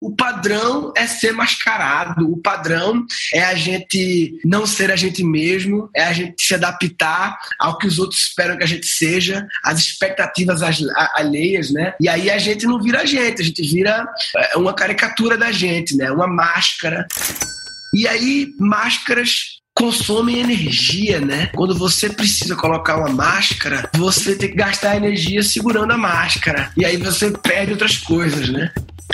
[0.00, 5.88] O padrão é ser mascarado, o padrão é a gente não ser a gente mesmo,
[5.96, 9.78] é a gente se adaptar ao que os outros esperam que a gente seja, às
[9.78, 10.60] expectativas
[11.14, 11.94] alheias, né?
[11.98, 14.06] E aí a gente não vira a gente, a gente vira
[14.36, 16.10] é, uma caricatura da gente, né?
[16.10, 17.06] Uma máscara.
[17.94, 21.50] E aí, máscaras consomem energia, né?
[21.54, 26.70] Quando você precisa colocar uma máscara, você tem que gastar energia segurando a máscara.
[26.76, 28.72] E aí você perde outras coisas, né?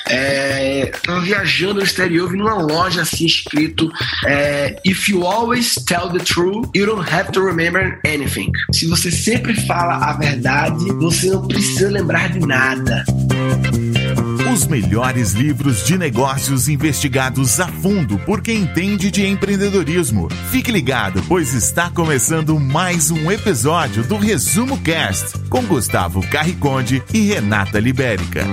[0.08, 3.90] É, tava viajando no exterior, vi numa loja assim escrito
[4.26, 8.50] é, If you always tell the truth, you don't have to remember anything.
[8.72, 13.04] Se você sempre fala a verdade, você não precisa lembrar de nada.
[14.52, 20.28] Os melhores livros de negócios investigados a fundo por quem entende de empreendedorismo.
[20.50, 27.20] Fique ligado, pois está começando mais um episódio do Resumo Cast com Gustavo Carriconde e
[27.20, 28.44] Renata Libérica.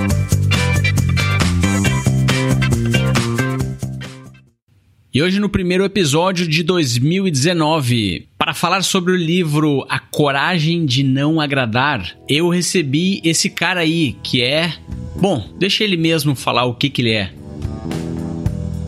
[5.20, 11.04] E hoje, no primeiro episódio de 2019, para falar sobre o livro A Coragem de
[11.04, 14.74] Não Agradar, eu recebi esse cara aí, que é.
[15.20, 17.34] Bom, deixa ele mesmo falar o que, que ele é.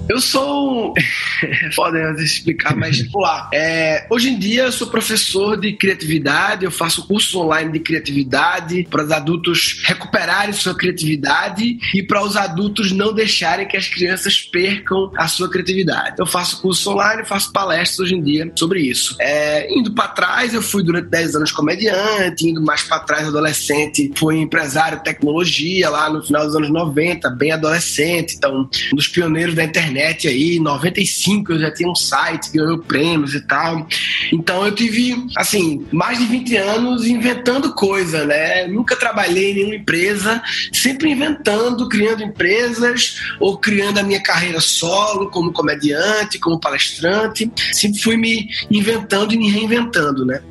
[0.09, 0.93] Eu sou.
[1.75, 3.49] Podem explicar, mas vamos lá.
[3.53, 8.87] É, hoje em dia eu sou professor de criatividade, eu faço cursos online de criatividade
[8.89, 14.41] para os adultos recuperarem sua criatividade e para os adultos não deixarem que as crianças
[14.41, 16.15] percam a sua criatividade.
[16.19, 19.15] Eu faço curso online, faço palestras hoje em dia sobre isso.
[19.19, 24.11] É, indo para trás, eu fui durante 10 anos comediante, indo mais para trás, adolescente,
[24.17, 29.07] fui empresário de tecnologia lá no final dos anos 90, bem adolescente, então um dos
[29.07, 33.41] pioneiros da internet internet aí, em 95 eu já tinha um site, ganhou prêmios e
[33.41, 33.85] tal.
[34.31, 38.67] Então eu tive, assim, mais de 20 anos inventando coisa, né?
[38.67, 45.29] Nunca trabalhei em nenhuma empresa, sempre inventando, criando empresas ou criando a minha carreira solo,
[45.29, 47.51] como comediante, como palestrante.
[47.73, 50.41] Sempre fui me inventando e me reinventando, né?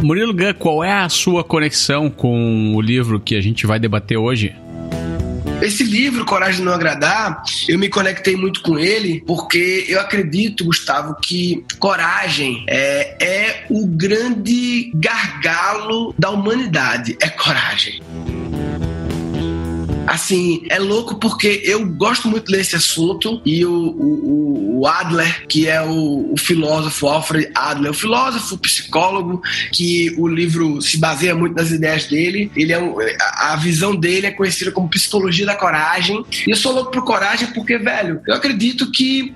[0.00, 4.16] Murilo Gun, qual é a sua conexão com o livro que a gente vai debater
[4.16, 4.54] hoje?
[5.60, 10.64] Esse livro, Coragem de Não Agradar, eu me conectei muito com ele porque eu acredito,
[10.64, 17.16] Gustavo, que coragem é, é o grande gargalo da humanidade.
[17.20, 18.00] É coragem.
[20.08, 25.68] Assim, é louco porque eu gosto muito desse assunto e o, o, o Adler, que
[25.68, 31.54] é o, o, filósofo Alfred Adler, o filósofo, psicólogo, que o livro se baseia muito
[31.54, 32.50] nas ideias dele.
[32.56, 32.96] Ele é um,
[33.34, 36.24] a visão dele é conhecida como psicologia da coragem.
[36.46, 39.34] E eu sou louco por coragem porque, velho, eu acredito que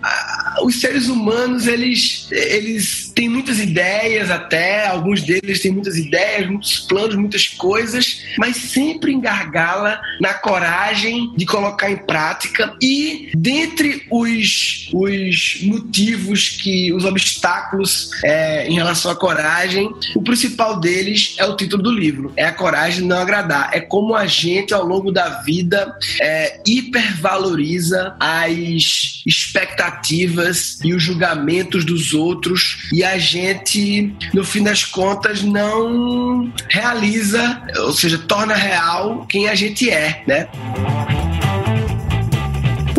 [0.62, 6.80] os seres humanos eles, eles têm muitas ideias até, alguns deles têm muitas ideias, muitos
[6.80, 12.74] planos, muitas coisas, mas sempre engargala na coragem de colocar em prática.
[12.80, 20.80] E dentre os, os motivos que os obstáculos é, em relação à coragem, o principal
[20.80, 24.74] deles é o título do livro, é a coragem não agradar, é como a gente
[24.74, 30.41] ao longo da vida é, hipervaloriza as expectativas
[30.82, 37.92] e os julgamentos dos outros e a gente no fim das contas não realiza, ou
[37.92, 40.48] seja, torna real quem a gente é, né?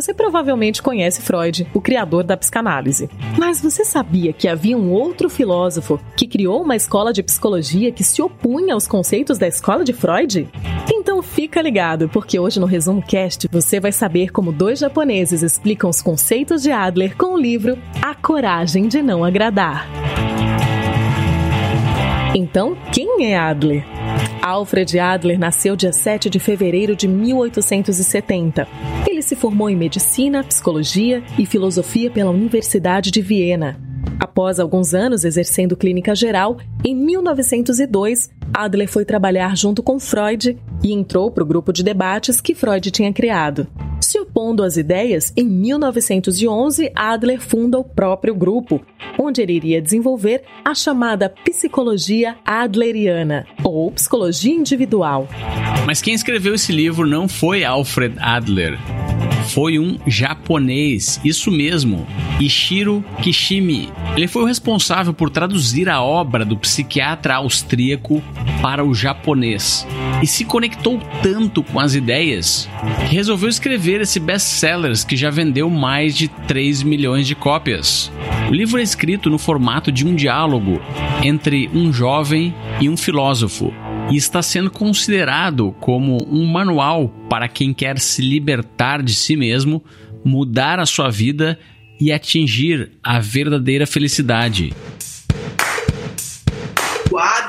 [0.03, 3.09] Você provavelmente conhece Freud, o criador da psicanálise.
[3.39, 8.03] Mas você sabia que havia um outro filósofo que criou uma escola de psicologia que
[8.03, 10.49] se opunha aos conceitos da escola de Freud?
[10.91, 15.89] Então fica ligado, porque hoje no Resumo Cast você vai saber como dois japoneses explicam
[15.89, 19.87] os conceitos de Adler com o livro A Coragem de Não Agradar.
[22.35, 23.92] Então, quem é Adler?
[24.43, 28.67] Alfred Adler nasceu dia 7 de fevereiro de 1870.
[29.07, 33.79] Ele se formou em medicina, psicologia e filosofia pela Universidade de Viena.
[34.19, 40.91] Após alguns anos exercendo clínica geral, em 1902, Adler foi trabalhar junto com Freud e
[40.91, 43.67] entrou para o grupo de debates que Freud tinha criado.
[44.01, 48.81] Se opondo às ideias, em 1911, Adler funda o próprio grupo,
[49.17, 55.27] onde ele iria desenvolver a chamada psicologia adleriana, ou psicologia individual.
[55.85, 58.77] Mas quem escreveu esse livro não foi Alfred Adler.
[59.47, 62.07] Foi um japonês, isso mesmo,
[62.39, 63.89] Ishiro Kishimi.
[64.15, 68.23] Ele foi o responsável por traduzir a obra do psiquiatra austríaco
[68.61, 69.85] para o japonês
[70.21, 72.69] e se conectou tanto com as ideias
[73.07, 78.11] que resolveu escrever esse best-sellers que já vendeu mais de 3 milhões de cópias.
[78.49, 80.81] O livro é escrito no formato de um diálogo
[81.23, 83.73] entre um jovem e um filósofo.
[84.11, 89.81] e está sendo considerado como um manual para quem quer se libertar de si mesmo,
[90.25, 91.57] mudar a sua vida
[92.01, 94.73] e atingir a verdadeira felicidade.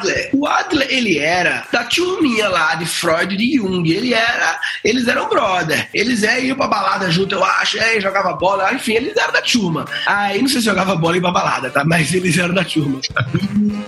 [0.04, 3.90] Adler, o Adler, ele era da turminha lá de Freud e de Jung.
[3.90, 5.88] Ele era, eles eram brother.
[5.92, 9.42] Eles é, iam pra balada junto, eu acho, é, jogava bola, enfim, eles eram da
[9.42, 9.84] turma.
[10.06, 11.84] Aí não sei se jogava bola e pra balada, tá?
[11.84, 13.00] Mas eles eram da turma.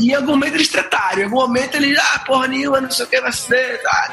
[0.01, 1.21] E, em algum momento eles tretaram.
[1.21, 3.81] Em algum momento eles, ah, porra nenhuma, não sei o que vai ser.
[3.87, 4.13] Ah,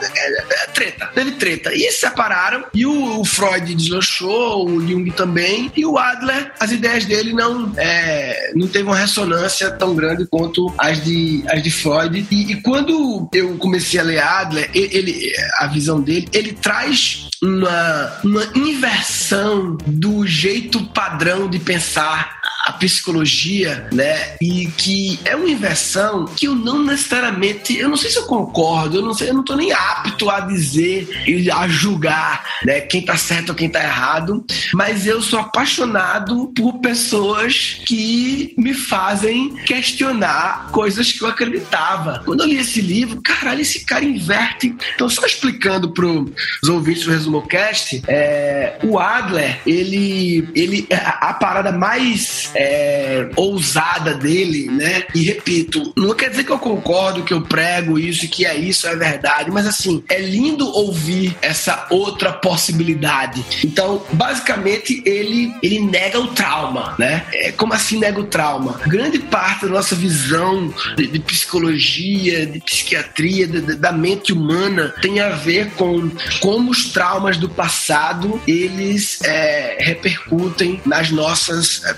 [0.74, 1.10] treta.
[1.14, 1.74] Teve treta.
[1.74, 2.66] E se separaram.
[2.74, 5.72] E o, o, Freud deslanchou, o Jung também.
[5.76, 10.74] E o Adler, as ideias dele não, é, não teve uma ressonância tão grande quanto
[10.78, 12.28] as de, as de Freud Freud.
[12.32, 18.20] E, e, quando eu comecei a ler Adler, ele, a visão dele, ele traz uma,
[18.24, 24.36] uma inversão do jeito padrão de pensar a psicologia, né?
[24.42, 28.98] E que é uma inversão que eu não necessariamente, eu não sei se eu concordo,
[28.98, 33.02] eu não sei, eu não tô nem apto a dizer e a julgar, né, quem
[33.02, 39.56] tá certo ou quem tá errado, mas eu sou apaixonado por pessoas que me fazem
[39.66, 42.22] questionar coisas que eu acreditava.
[42.24, 44.74] Quando eu li esse livro, caralho, esse cara inverte.
[44.96, 46.32] Então, só explicando pros
[46.70, 54.68] ouvintes do ResumoCast, é, o Adler, ele, ele, a, a parada mais é, ousada dele,
[54.70, 55.04] né?
[55.14, 58.88] E repito, não quer dizer que eu concordo, que eu prego isso que é isso,
[58.88, 63.44] é verdade, mas assim, é lindo ouvir essa outra possibilidade.
[63.64, 67.26] Então, basicamente, ele, ele nega o trauma, né?
[67.34, 68.80] É, como assim nega o trauma?
[68.88, 74.94] Grande parte da nossa visão de, de psicologia, de psiquiatria, de, de, da mente humana
[75.02, 76.10] tem a ver com
[76.40, 81.94] como os traumas do passado eles é, repercutem nas nossas é,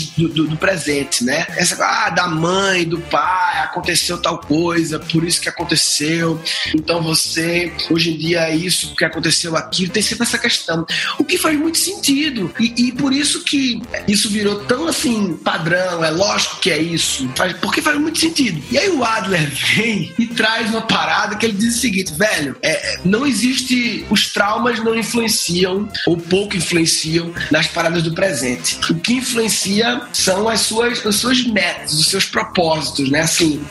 [0.00, 1.46] coisas do, do, do, presente, né?
[1.56, 6.40] Essa ah, da mãe, do pai, aconteceu tal coisa, por isso que aconteceu.
[6.74, 10.86] Então você, hoje em dia, é isso que aconteceu aquilo, tem sempre essa questão.
[11.18, 12.52] O que faz muito sentido.
[12.58, 17.28] E, e por isso que isso virou tão assim, padrão, é lógico que é isso.
[17.36, 18.62] Faz, porque faz muito sentido.
[18.70, 22.56] E aí o Adler vem e traz uma parada que ele diz o seguinte, velho,
[22.62, 24.04] é, não existe.
[24.10, 28.78] Os traumas não influenciam, ou pouco influenciam, nas paradas do presente.
[28.90, 29.79] O que influencia
[30.12, 33.20] são as suas, as suas metas, os seus propósitos, né?
[33.20, 33.64] Assim.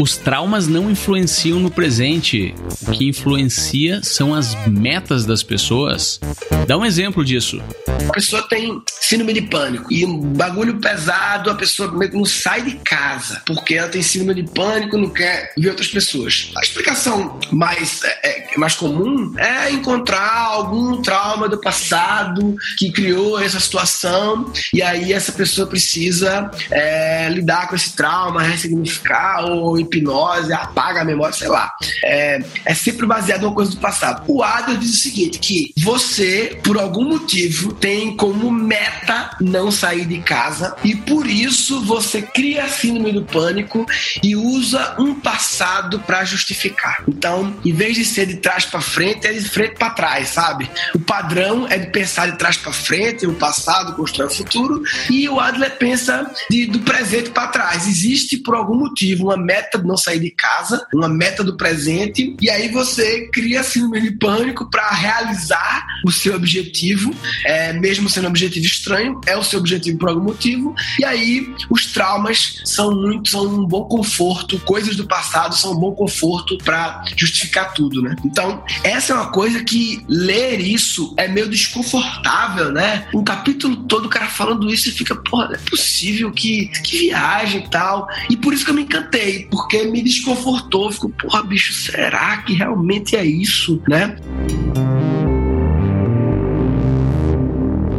[0.00, 2.52] Os traumas não influenciam no presente.
[2.82, 6.18] O que influencia são as metas das pessoas.
[6.66, 7.62] Dá um exemplo disso.
[8.08, 12.72] A pessoa tem síndrome de pânico e um bagulho pesado, a pessoa não sai de
[12.84, 16.50] casa porque ela tem síndrome de pânico, não quer ver outras pessoas.
[16.56, 23.40] A explicação mais, é, é, mais comum é encontrar algum trauma do passado que criou
[23.40, 30.52] essa situação e aí essa pessoa precisa é, lidar com esse trauma, ressignificar ou hipnose,
[30.52, 31.72] apaga a memória, sei lá.
[32.04, 34.24] É, é sempre baseado em uma coisa do passado.
[34.26, 40.06] O Adler diz o seguinte, que você, por algum motivo, tem como meta não sair
[40.06, 43.86] de casa e por isso você cria a síndrome do pânico
[44.22, 47.02] e usa um passado para justificar.
[47.08, 50.70] Então, em vez de ser de trás para frente, é de frente para trás, sabe?
[50.94, 55.28] O padrão é de pensar de trás para frente, o passado constrói o futuro e
[55.28, 57.86] o Adler pensa de, do presente para trás.
[57.86, 61.56] Existe por algum motivo uma meta meta de não sair de casa, uma meta do
[61.56, 68.08] presente, e aí você cria síndrome de pânico para realizar o seu objetivo, é, mesmo
[68.08, 72.60] sendo um objetivo estranho, é o seu objetivo por algum motivo, e aí os traumas
[72.64, 77.72] são muito, são um bom conforto, coisas do passado são um bom conforto para justificar
[77.74, 78.14] tudo, né?
[78.24, 83.06] Então, essa é uma coisa que ler isso é meio desconfortável, né?
[83.14, 86.98] Um capítulo todo o cara falando isso e fica, porra, não é possível que, que
[86.98, 88.08] viagem e tal.
[88.30, 90.90] E por isso que eu me encantei, porque me desconfortou.
[90.90, 94.16] Fico, porra, bicho, será que realmente é isso, né?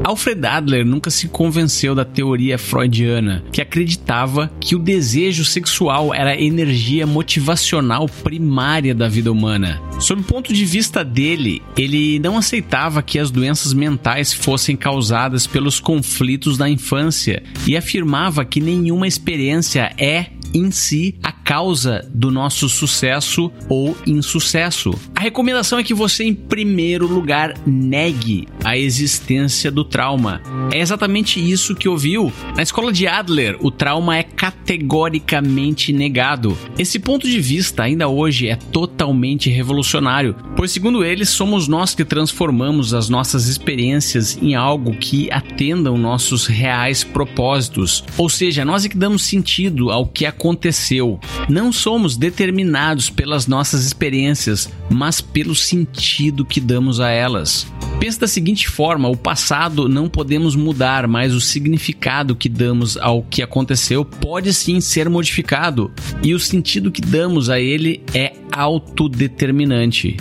[0.06, 6.30] Alfred Adler nunca se convenceu da teoria freudiana, que acreditava que o desejo sexual era
[6.34, 9.82] a energia motivacional primária da vida humana.
[10.00, 15.48] Sob o ponto de vista dele, ele não aceitava que as doenças mentais fossem causadas
[15.48, 22.32] pelos conflitos da infância e afirmava que nenhuma experiência é em si a causa do
[22.32, 24.92] nosso sucesso ou insucesso.
[25.16, 30.42] A recomendação é que você, em primeiro lugar, negue a existência do trauma.
[30.74, 32.34] É exatamente isso que ouviu.
[32.58, 36.58] Na escola de Adler, o trauma é categoricamente negado.
[36.80, 42.04] Esse ponto de vista, ainda hoje, é totalmente revolucionário, pois, segundo eles, somos nós que
[42.04, 48.04] transformamos as nossas experiências em algo que atendam nossos reais propósitos.
[48.18, 51.20] Ou seja, nós é que damos sentido ao que aconteceu.
[51.48, 57.68] Não somos determinados pelas nossas experiências, mas pelo sentido que damos a elas.
[58.00, 63.22] Pensa da seguinte forma: o passado não podemos mudar, mas o significado que damos ao
[63.22, 65.92] que aconteceu pode sim ser modificado,
[66.24, 70.18] e o sentido que damos a ele é autodeterminante.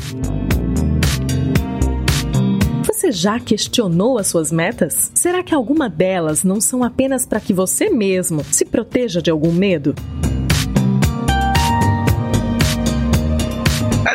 [2.87, 5.11] Você já questionou as suas metas?
[5.14, 9.52] Será que alguma delas não são apenas para que você mesmo se proteja de algum
[9.52, 9.94] medo?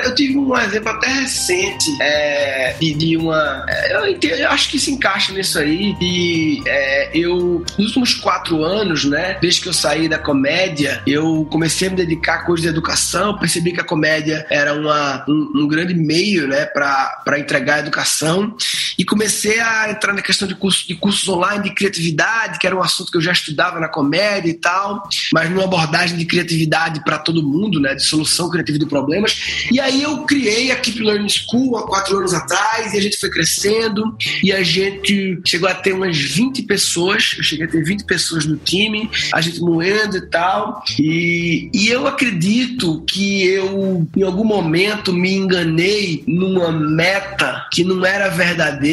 [0.10, 3.66] Eu tive um exemplo até recente é, de, de, uma.
[3.68, 5.96] É, eu, entendo, eu, acho que se encaixa nisso aí.
[6.02, 11.48] E é, eu, nos últimos quatro anos, né, desde que eu saí da comédia, eu
[11.50, 13.38] comecei a me dedicar a coisas de educação.
[13.38, 18.56] Percebi que a comédia era uma, um, um grande meio, né, para entregar educação.
[19.00, 22.76] E comecei a entrar na questão de, curso, de cursos online de criatividade, que era
[22.76, 27.02] um assunto que eu já estudava na comédia e tal, mas numa abordagem de criatividade
[27.06, 29.68] para todo mundo, né, de solução criativa de problemas.
[29.72, 33.18] E aí eu criei a Keep Learning School há quatro anos atrás e a gente
[33.18, 37.36] foi crescendo e a gente chegou a ter umas 20 pessoas.
[37.38, 40.84] Eu cheguei a ter 20 pessoas no time, a gente moendo e tal.
[41.00, 48.06] E, e eu acredito que eu, em algum momento, me enganei numa meta que não
[48.06, 48.89] era verdadeira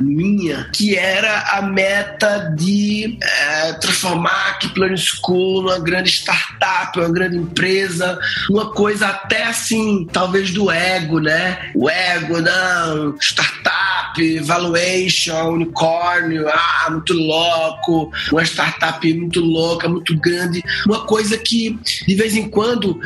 [0.00, 7.10] minha, que era a meta de é, transformar a Learning School numa grande startup, uma
[7.10, 8.18] grande empresa,
[8.50, 11.70] uma coisa até assim, talvez do ego, né?
[11.74, 20.62] O ego, não, startup, valuation, unicórnio, ah, muito louco, uma startup muito louca, muito grande,
[20.86, 23.00] uma coisa que de vez em quando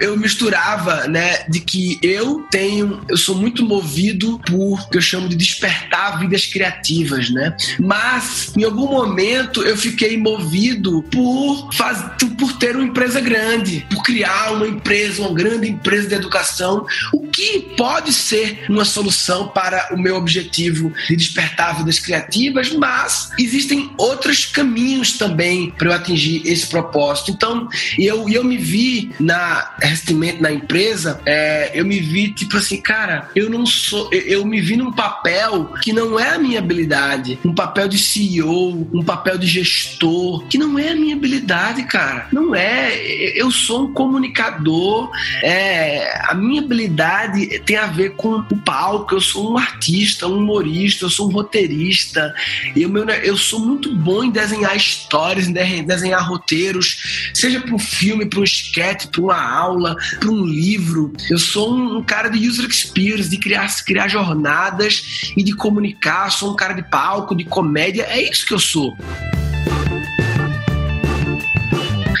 [0.00, 5.28] eu misturava, né, de que eu tenho, eu sou muito movido por que eu chamo
[5.28, 5.69] de despertar
[6.18, 7.56] vidas criativas, né?
[7.78, 12.04] Mas em algum momento eu fiquei movido por faz,
[12.38, 17.26] por ter uma empresa grande, por criar uma empresa, uma grande empresa de educação o
[17.28, 23.90] que pode ser uma solução para o meu objetivo de despertar vidas criativas, mas existem
[23.96, 27.30] outros caminhos também para eu atingir esse propósito.
[27.30, 32.80] Então, eu, eu me vi na recentemente na empresa, é, eu me vi tipo assim,
[32.80, 36.58] cara, eu não sou, eu, eu me vi num papel que não é a minha
[36.58, 41.82] habilidade, um papel de CEO, um papel de gestor, que não é a minha habilidade,
[41.84, 42.28] cara.
[42.32, 42.94] Não é.
[43.38, 45.10] Eu sou um comunicador,
[45.42, 49.14] é, a minha habilidade tem a ver com o palco.
[49.14, 52.34] Eu sou um artista, um humorista, eu sou um roteirista.
[52.76, 57.78] Eu, meu, eu sou muito bom em desenhar histórias, em desenhar roteiros, seja para um
[57.78, 61.12] filme, para um sketch, para uma aula, para um livro.
[61.28, 66.30] Eu sou um, um, cara de user experience, de criar, criar jornadas e de comunicar.
[66.30, 68.06] Sou um cara de palco, de comédia.
[68.08, 68.96] É isso que eu sou.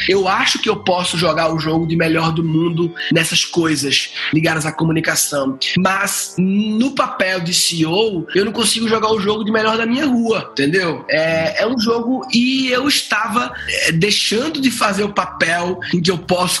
[0.08, 4.66] Eu acho que eu posso jogar o jogo de melhor do mundo nessas coisas ligadas
[4.66, 5.58] à comunicação.
[5.78, 10.06] Mas no papel de CEO, eu não consigo jogar o jogo de melhor da minha
[10.06, 11.04] rua, entendeu?
[11.08, 16.10] É, é um jogo e eu estava é, deixando de fazer o papel em que
[16.10, 16.60] eu posso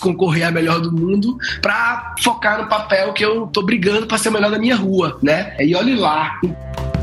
[0.00, 4.28] concorrer a melhor do mundo para focar no papel que eu tô brigando para ser
[4.28, 5.56] o melhor da minha rua, né?
[5.58, 6.38] E olhe lá.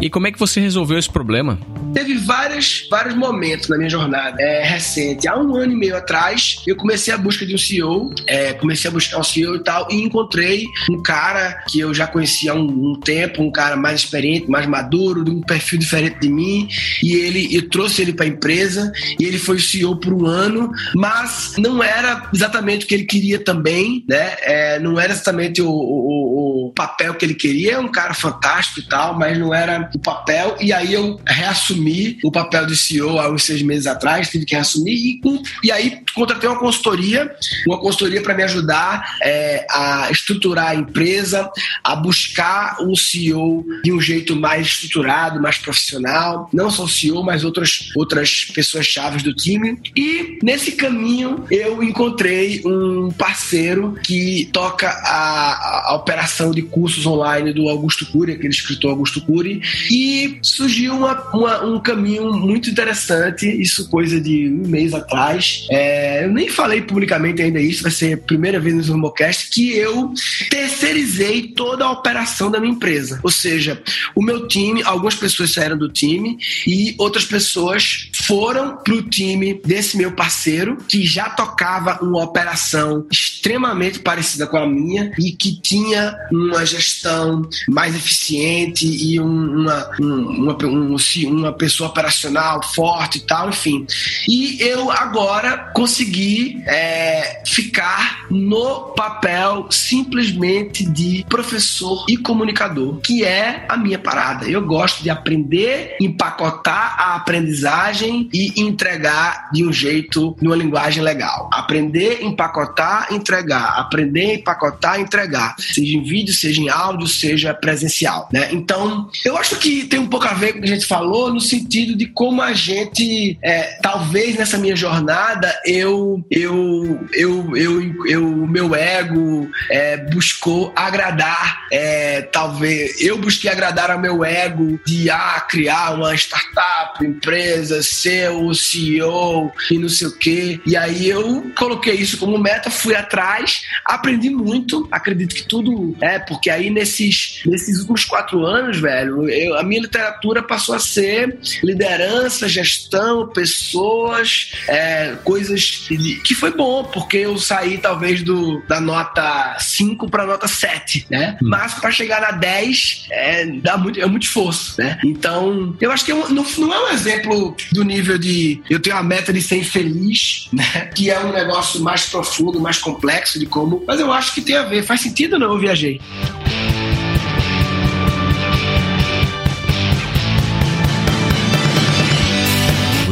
[0.03, 1.57] E como é que você resolveu esse problema?
[1.93, 5.29] Teve vários, vários momentos na minha jornada é, recente.
[5.29, 8.89] Há um ano e meio atrás, eu comecei a busca de um CEO, é, comecei
[8.89, 12.55] a buscar um CEO e tal, e encontrei um cara que eu já conhecia há
[12.55, 16.67] um, um, tempo, um cara mais experiente, mais maduro, de um perfil diferente de mim,
[17.01, 20.25] e ele, eu trouxe ele para a empresa, e ele foi o CEO por um
[20.25, 24.35] ano, mas não era exatamente o que ele queria também, né?
[24.41, 28.81] É, não era exatamente o, o, o papel que ele queria, é um cara fantástico
[28.81, 33.19] e tal, mas não era o papel, e aí eu reassumi o papel de CEO
[33.19, 35.21] há uns seis meses atrás, tive que assumir e,
[35.63, 37.33] e aí contratei uma consultoria,
[37.67, 41.49] uma consultoria para me ajudar é, a estruturar a empresa,
[41.83, 47.23] a buscar um CEO de um jeito mais estruturado, mais profissional, não só o CEO,
[47.23, 49.79] mas outras, outras pessoas chaves do time.
[49.95, 57.53] E nesse caminho eu encontrei um parceiro que toca a, a operação de cursos online
[57.53, 63.45] do Augusto Cury, aquele escritor Augusto Cury, e surgiu uma, uma, um caminho muito interessante,
[63.45, 65.65] isso coisa de um mês atrás.
[65.69, 69.75] É, eu nem falei publicamente ainda isso, vai ser a primeira vez no Zumocast que
[69.75, 70.13] eu
[70.49, 73.19] terceirizei toda a operação da minha empresa.
[73.23, 73.81] Ou seja,
[74.15, 76.37] o meu time, algumas pessoas saíram do time
[76.67, 83.05] e outras pessoas foram para o time desse meu parceiro que já tocava uma operação
[83.11, 89.19] extremamente parecida com a minha e que tinha uma gestão mais eficiente e
[89.63, 90.95] uma, uma, um,
[91.27, 93.85] uma pessoa operacional forte e tal, enfim.
[94.27, 103.65] E eu agora consegui é, ficar no papel simplesmente de professor e comunicador, que é
[103.69, 104.45] a minha parada.
[104.45, 111.49] Eu gosto de aprender, empacotar a aprendizagem e entregar de um jeito, numa linguagem legal.
[111.53, 113.79] Aprender, empacotar, entregar.
[113.79, 115.55] Aprender, empacotar, entregar.
[115.57, 118.29] Seja em vídeo, seja em áudio, seja presencial.
[118.31, 118.49] Né?
[118.51, 121.33] Então, eu acho que tem um pouco a ver com o que a gente falou,
[121.33, 128.07] no sentido de como a gente, é, talvez nessa minha jornada, eu, eu, eu, eu,
[128.07, 135.09] eu meu ego é, buscou agradar, é, talvez, eu busquei agradar ao meu ego de
[135.09, 140.59] ah, criar uma startup, empresa, ser o CEO e não sei o quê.
[140.65, 146.19] E aí eu coloquei isso como meta, fui atrás, aprendi muito, acredito que tudo é,
[146.19, 151.37] porque aí nesses, nesses últimos quatro anos, velho, eu, a minha literatura passou a ser
[151.63, 155.87] liderança, gestão, pessoas, é, coisas
[156.23, 161.37] que foi bom, porque eu saí talvez do, da nota 5 para nota 7, né?
[161.41, 161.49] Hum.
[161.49, 164.99] Mas para chegar na 10 é, dá muito, é muito esforço, né?
[165.03, 169.03] Então, eu acho que não, não é um exemplo do nível de eu tenho a
[169.03, 170.89] meta de ser infeliz, né?
[170.95, 174.55] Que é um negócio mais profundo, mais complexo de como, mas eu acho que tem
[174.55, 174.83] a ver.
[174.83, 175.53] Faz sentido ou não?
[175.53, 175.99] Eu viajei.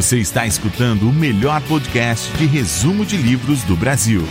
[0.02, 4.26] Você está escutando o melhor podcast de resumo de livros do Brasil.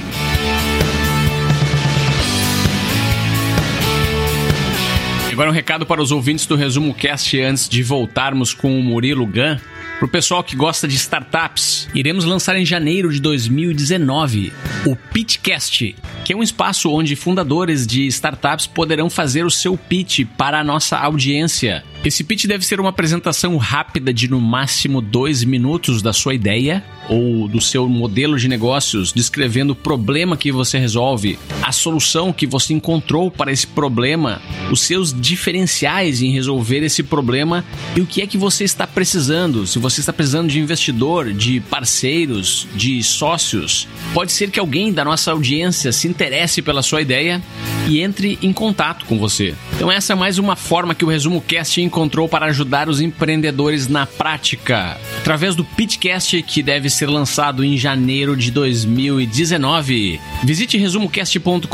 [5.32, 9.26] Agora um recado para os ouvintes do Resumo Cast antes de voltarmos com o Murilo
[9.26, 9.58] Gun.
[9.98, 14.52] Para o pessoal que gosta de startups, iremos lançar em janeiro de 2019
[14.86, 15.96] o Pitchcast,
[16.26, 20.66] que é um espaço onde fundadores de startups poderão fazer o seu pitch para a
[20.66, 21.82] nossa audiência.
[22.04, 26.84] Esse pitch deve ser uma apresentação rápida de no máximo dois minutos da sua ideia
[27.08, 32.48] ou do seu modelo de negócios, descrevendo o problema que você resolve, a solução que
[32.48, 37.64] você encontrou para esse problema, os seus diferenciais em resolver esse problema
[37.96, 39.68] e o que é que você está precisando.
[39.68, 45.06] Se você está precisando de investidor, de parceiros, de sócios, pode ser que alguém da
[45.06, 47.44] nossa audiência se interesse pela sua ideia
[47.88, 49.54] e entre em contato com você.
[49.76, 53.90] Então essa é mais uma forma que o Resumo Cast encontrou para ajudar os empreendedores
[53.90, 60.18] na prática, através do Pitcast que deve ser lançado em janeiro de 2019.
[60.42, 61.68] Visite resumocast.com.br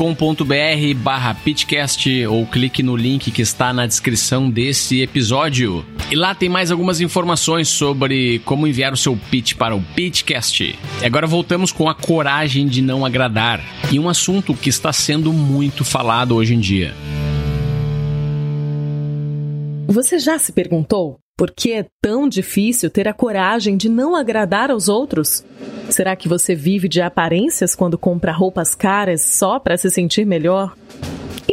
[0.95, 5.85] barra pitcast ou clique no link que está na descrição desse episódio.
[6.09, 10.63] E lá tem mais algumas informações sobre como enviar o seu pitch para o Pitcast.
[11.01, 15.31] E agora voltamos com a coragem de não agradar e um assunto que está sendo
[15.31, 16.95] muito falado hoje em dia.
[19.89, 24.69] Você já se perguntou por que é tão difícil ter a coragem de não agradar
[24.69, 25.45] aos outros?
[25.89, 30.75] Será que você vive de aparências quando compra roupas caras só para se sentir melhor?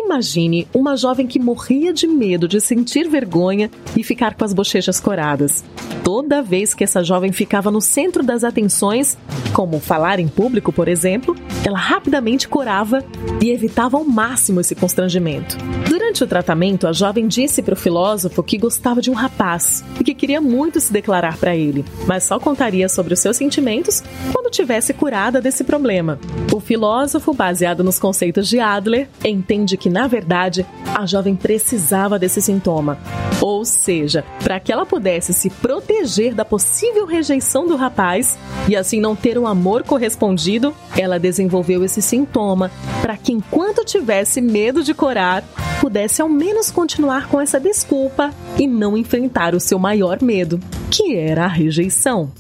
[0.04, 5.00] Imagine uma jovem que morria de medo de sentir vergonha e ficar com as bochechas
[5.00, 5.64] coradas.
[6.04, 9.16] Toda vez que essa jovem ficava no centro das atenções,
[9.54, 13.02] como falar em público, por exemplo, ela rapidamente corava
[13.40, 15.56] e evitava ao máximo esse constrangimento.
[15.88, 20.04] Durante o tratamento, a jovem disse para o filósofo que gostava de um rapaz e
[20.04, 24.50] que queria muito se declarar para ele, mas só contaria sobre os seus sentimentos quando
[24.50, 26.18] tivesse curada desse problema.
[26.52, 32.40] O filósofo, baseado nos conceitos de Adler, entende que na verdade, a jovem precisava desse
[32.40, 32.98] sintoma.
[33.40, 38.38] Ou seja, para que ela pudesse se proteger da possível rejeição do rapaz
[38.68, 42.70] e assim não ter um amor correspondido, ela desenvolveu esse sintoma
[43.02, 45.44] para que, enquanto tivesse medo de corar,
[45.80, 51.16] pudesse ao menos continuar com essa desculpa e não enfrentar o seu maior medo, que
[51.16, 52.30] era a rejeição.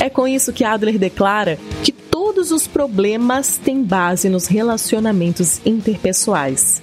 [0.00, 1.92] É com isso que Adler declara que
[2.26, 6.82] todos os problemas têm base nos relacionamentos interpessoais.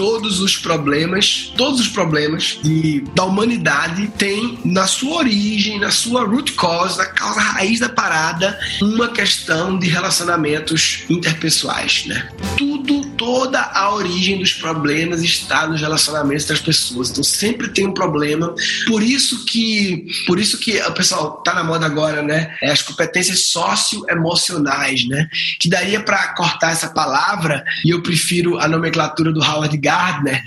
[0.00, 6.24] Todos os problemas, todos os problemas de, da humanidade têm na sua origem, na sua
[6.24, 12.30] root cause, na causa raiz da parada, uma questão de relacionamentos interpessoais, né?
[12.56, 17.10] Tudo, toda a origem dos problemas está nos relacionamentos das pessoas.
[17.10, 18.54] Então sempre tem um problema.
[18.86, 22.56] Por isso que, por isso que o pessoal tá na moda agora, né?
[22.62, 25.28] É as competências socioemocionais, né?
[25.58, 29.89] Que daria para cortar essa palavra e eu prefiro a nomenclatura do Howard Gardner,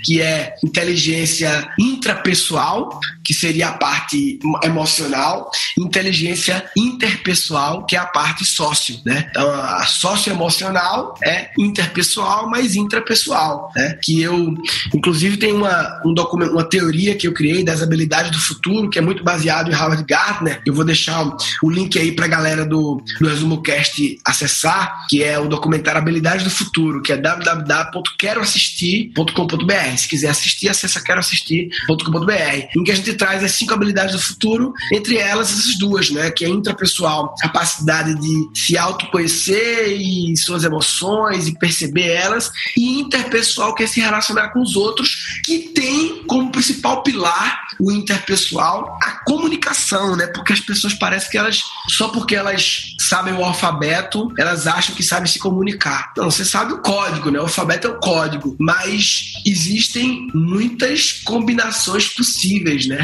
[0.04, 8.44] que é inteligência intrapessoal, que seria a parte emocional, inteligência interpessoal, que é a parte
[8.44, 9.26] sócio, né?
[9.30, 13.98] Então, a socioemocional é interpessoal, mas intrapessoal, né?
[14.02, 14.54] Que eu,
[14.94, 18.98] inclusive, tem uma, um documento, uma teoria que eu criei das habilidades do futuro, que
[18.98, 20.60] é muito baseado em Howard Gardner.
[20.66, 21.24] Eu vou deixar
[21.62, 26.44] o link aí pra galera do, do Resumo Cast acessar, que é o documentário Habilidades
[26.44, 29.96] do Futuro, que é www.queroassistir.com.br.
[29.96, 32.66] Se quiser assistir, acessa queroassistir.com.br.
[32.76, 36.30] Em que a gente traz as cinco habilidades do futuro, entre elas essas duas, né?
[36.30, 43.74] Que é intrapessoal, capacidade de se autoconhecer e suas emoções e perceber elas, e interpessoal,
[43.74, 49.24] que é se relacionar com os outros, que tem como principal pilar o interpessoal a
[49.24, 50.26] comunicação, né?
[50.28, 55.02] Porque as pessoas parecem que elas, só porque elas sabem o alfabeto, elas acham que
[55.02, 56.12] sabem se comunicar.
[56.16, 57.38] Não, você sabe o código, né?
[57.38, 63.03] O alfabeto é o código, mas existem muitas combinações possíveis, né?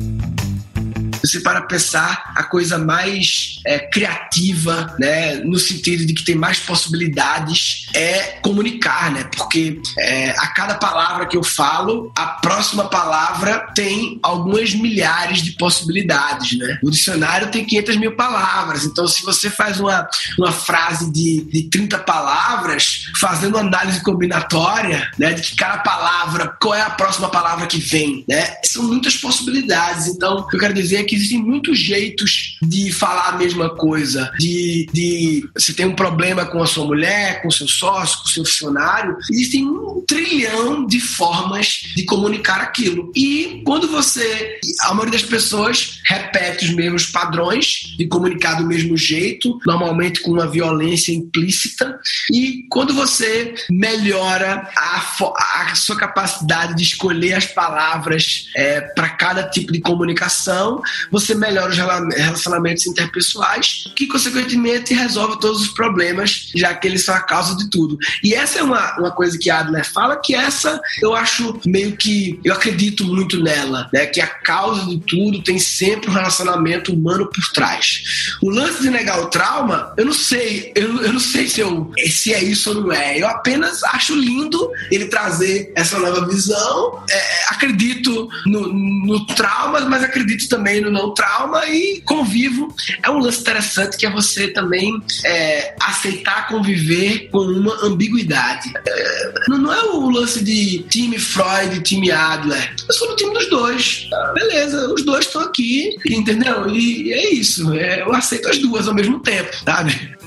[1.23, 6.59] você para pensar a coisa mais é, criativa, né, no sentido de que tem mais
[6.59, 9.29] possibilidades, é comunicar, né?
[9.35, 15.51] Porque é, a cada palavra que eu falo, a próxima palavra tem algumas milhares de
[15.51, 16.79] possibilidades, né?
[16.83, 20.07] O dicionário tem 500 mil palavras, então se você faz uma,
[20.37, 26.75] uma frase de, de 30 palavras, fazendo análise combinatória, né, de que cada palavra, qual
[26.75, 28.55] é a próxima palavra que vem, né?
[28.63, 30.07] São muitas possibilidades.
[30.07, 33.69] Então, o que eu quero dizer é que existem muitos jeitos de falar a mesma
[33.69, 34.31] coisa.
[34.37, 38.25] De, de você tem um problema com a sua mulher, com o seu sócio, com
[38.25, 39.17] o seu funcionário.
[39.29, 43.11] Existem um trilhão de formas de comunicar aquilo.
[43.15, 44.59] E quando você.
[44.81, 50.31] A maioria das pessoas repete os mesmos padrões de comunicar do mesmo jeito, normalmente com
[50.31, 51.99] uma violência implícita.
[52.31, 59.43] E quando você melhora a, a sua capacidade de escolher as palavras é, para cada
[59.43, 66.73] tipo de comunicação, você melhora os relacionamentos interpessoais, que consequentemente resolve todos os problemas, já
[66.73, 67.97] que eles são a causa de tudo.
[68.23, 72.39] E essa é uma, uma coisa que Adler fala, que essa eu acho meio que.
[72.43, 74.05] Eu acredito muito nela, né?
[74.05, 78.03] Que a causa de tudo tem sempre um relacionamento humano por trás.
[78.41, 81.91] O lance de negar o trauma, eu não sei, eu, eu não sei se, eu,
[82.09, 83.19] se é isso ou não é.
[83.19, 87.03] Eu apenas acho lindo ele trazer essa nova visão.
[87.09, 92.73] É, acredito no, no trauma, mas acredito também no não trauma e convivo.
[93.03, 98.71] É um lance interessante que é você também é, aceitar conviver com uma ambiguidade.
[98.87, 102.75] É, não é o lance de time Freud e time Adler.
[102.87, 104.07] Eu sou do time dos dois.
[104.13, 106.69] Ah, beleza, os dois estão aqui, entendeu?
[106.69, 107.73] E é isso.
[107.73, 110.20] É, eu aceito as duas ao mesmo tempo, sabe?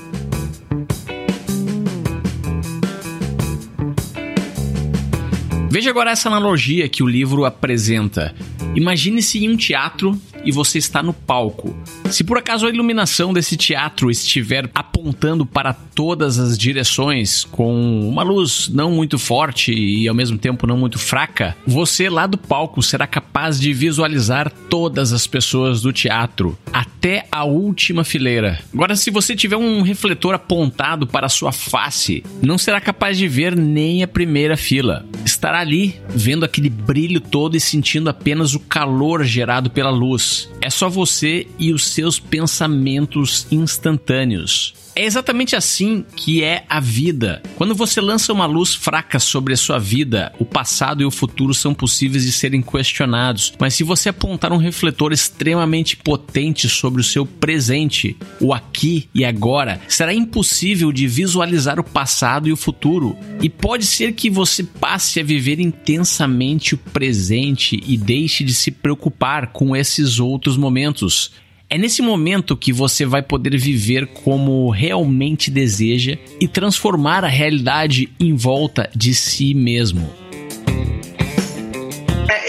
[5.75, 8.33] Veja agora essa analogia que o livro apresenta.
[8.77, 11.75] Imagine-se em um teatro e você está no palco.
[12.09, 18.23] Se por acaso a iluminação desse teatro estiver apontando para todas as direções com uma
[18.23, 22.81] luz não muito forte e ao mesmo tempo não muito fraca, você lá do palco
[22.81, 28.59] será capaz de visualizar todas as pessoas do teatro até a última fileira.
[28.73, 33.57] Agora, se você tiver um refletor apontado para sua face, não será capaz de ver
[33.57, 35.05] nem a primeira fila.
[35.45, 40.49] Estará ali vendo aquele brilho todo e sentindo apenas o calor gerado pela luz.
[40.59, 44.73] É só você e os seus pensamentos instantâneos.
[44.97, 47.43] É exatamente assim que é a vida.
[47.57, 51.53] Quando você lança uma luz fraca sobre a sua vida, o passado e o futuro
[51.53, 53.51] são possíveis de serem questionados.
[53.59, 59.25] Mas se você apontar um refletor extremamente potente sobre o seu presente, o aqui e
[59.25, 63.17] agora, será impossível de visualizar o passado e o futuro.
[63.41, 68.71] E pode ser que você passe a viver intensamente o presente e deixe de se
[68.71, 71.31] preocupar com esses outros momentos.
[71.69, 78.09] É nesse momento que você vai poder viver como realmente deseja e transformar a realidade
[78.19, 80.24] em volta de si mesmo.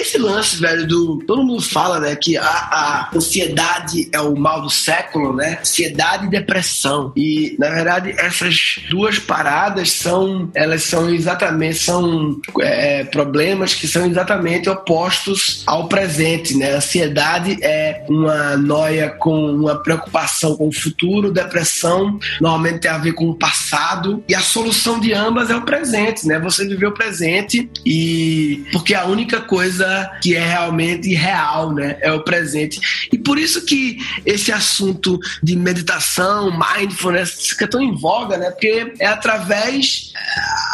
[0.06, 1.18] Esse lance, velho, do.
[1.26, 5.58] Todo mundo fala, né, que a, a ansiedade é o mal do século, né?
[5.60, 7.12] Ansiedade e depressão.
[7.16, 10.48] E, na verdade, essas duas paradas são.
[10.54, 11.78] Elas são exatamente.
[11.78, 16.76] São é, problemas que são exatamente opostos ao presente, né?
[16.76, 23.12] Ansiedade é uma noia com uma preocupação com o futuro, depressão normalmente tem a ver
[23.12, 26.38] com o passado, e a solução de ambas é o presente, né?
[26.38, 32.12] Você viver o presente e porque a única coisa que é realmente real, né, é
[32.12, 32.80] o presente.
[33.12, 38.50] E por isso que esse assunto de meditação, mindfulness, fica tão em voga, né?
[38.50, 40.12] Porque é através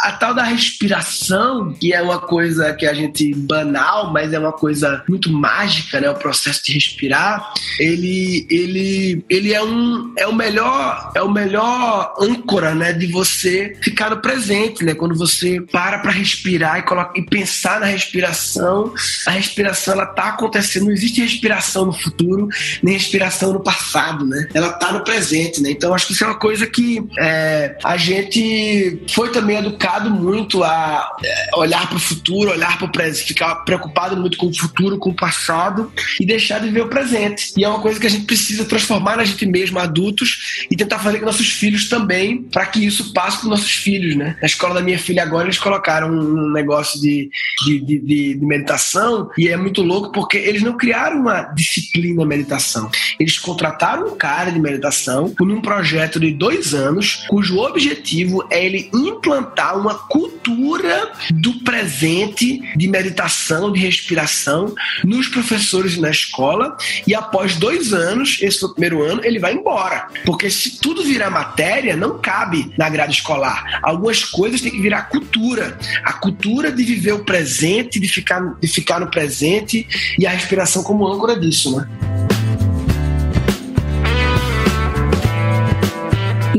[0.03, 4.53] a tal da respiração, que é uma coisa que a gente banal, mas é uma
[4.53, 6.11] coisa muito mágica, né?
[6.11, 12.15] O processo de respirar, ele ele ele é um é o melhor é o melhor
[12.21, 14.95] âncora, né, de você ficar no presente, né?
[14.95, 18.93] Quando você para para respirar e coloca e pensar na respiração,
[19.27, 22.49] a respiração ela tá acontecendo, não existe respiração no futuro,
[22.83, 24.49] nem respiração no passado, né?
[24.55, 25.71] Ela tá no presente, né?
[25.71, 30.63] Então acho que isso é uma coisa que é, a gente foi também educado muito
[30.63, 34.55] a é, olhar para o futuro, olhar para o presente, ficar preocupado muito com o
[34.57, 37.53] futuro, com o passado e deixar de ver o presente.
[37.57, 40.99] E é uma coisa que a gente precisa transformar na gente mesmo, adultos, e tentar
[40.99, 44.37] fazer com nossos filhos também, para que isso passe para nossos filhos, né?
[44.41, 47.31] Na escola da minha filha agora eles colocaram um negócio de,
[47.65, 48.47] de, de, de, de
[48.93, 52.91] meditação e é muito louco porque eles não criaram uma disciplina meditação.
[53.19, 58.91] Eles contrataram um cara de meditação num projeto de dois anos, cujo objetivo é ele
[58.93, 64.75] implantar uma cultura do presente de meditação, de respiração
[65.05, 66.77] nos professores na escola
[67.07, 70.09] e após dois anos, esse foi o primeiro ano, ele vai embora.
[70.25, 73.81] Porque se tudo virar matéria, não cabe na grade escolar.
[73.83, 75.79] Algumas coisas têm que virar cultura.
[76.05, 79.87] A cultura de viver o presente, de ficar, de ficar no presente
[80.19, 82.12] e a respiração como âncora disso, né?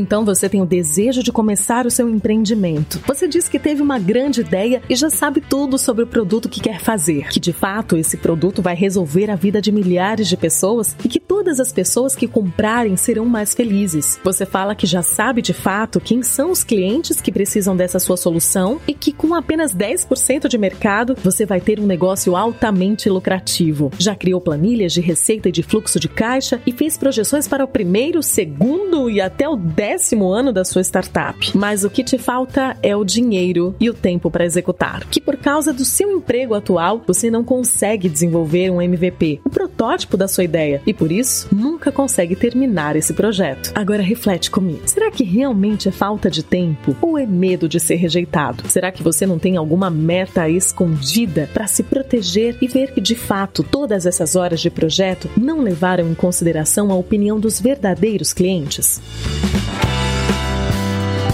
[0.04, 3.00] Então você tem o desejo de começar o seu empreendimento.
[3.06, 6.60] Você diz que teve uma grande ideia e já sabe tudo sobre o produto que
[6.60, 10.94] quer fazer, que de fato esse produto vai resolver a vida de milhares de pessoas
[11.02, 14.20] e que todas as pessoas que comprarem serão mais felizes.
[14.22, 18.18] Você fala que já sabe de fato quem são os clientes que precisam dessa sua
[18.18, 23.90] solução e que com apenas 10% de mercado você vai ter um negócio altamente lucrativo.
[23.98, 27.68] Já criou planilhas de receita e de fluxo de caixa e fez projeções para o
[27.68, 31.56] primeiro, segundo e até o décimo décimo ano da sua startup.
[31.56, 35.04] Mas o que te falta é o dinheiro e o tempo para executar.
[35.04, 40.16] Que por causa do seu emprego atual, você não consegue desenvolver um MVP, o protótipo
[40.16, 43.70] da sua ideia, e por isso nunca consegue terminar esse projeto.
[43.72, 44.82] Agora reflete comigo.
[44.84, 48.68] Será que realmente é falta de tempo ou é medo de ser rejeitado?
[48.68, 53.14] Será que você não tem alguma meta escondida para se proteger e ver que de
[53.14, 59.00] fato todas essas horas de projeto não levaram em consideração a opinião dos verdadeiros clientes?